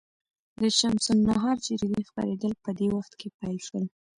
[0.59, 3.85] د شمس النهار جریدې خپرېدل په دې وخت کې پیل شول.